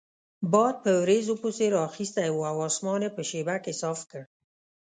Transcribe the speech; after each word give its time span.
باد 0.51 0.75
په 0.83 0.91
وریځو 1.01 1.33
پسې 1.41 1.65
رااخیستی 1.75 2.29
وو 2.31 2.43
او 2.51 2.57
اسمان 2.69 3.01
یې 3.05 3.09
په 3.15 3.21
شیبه 3.29 3.55
کې 3.63 3.73
صاف 3.81 3.99
کړ. 4.09 4.21